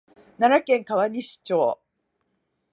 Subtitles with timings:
[0.39, 1.79] 奈良県川西町